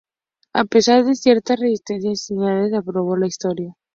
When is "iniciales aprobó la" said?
2.31-3.27